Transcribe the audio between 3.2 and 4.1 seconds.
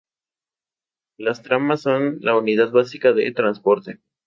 trasporte.